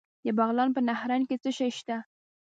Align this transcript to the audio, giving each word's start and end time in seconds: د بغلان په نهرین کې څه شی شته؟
د 0.25 0.27
بغلان 0.37 0.69
په 0.75 0.81
نهرین 0.87 1.23
کې 1.29 1.35
څه 1.43 1.49
شی 1.57 1.69
شته؟ 1.77 1.97